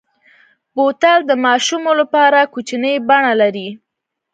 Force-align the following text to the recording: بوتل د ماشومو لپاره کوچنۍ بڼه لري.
بوتل 0.75 1.19
د 1.29 1.31
ماشومو 1.45 1.91
لپاره 2.01 2.39
کوچنۍ 2.53 2.95
بڼه 3.07 3.33
لري. 3.41 3.67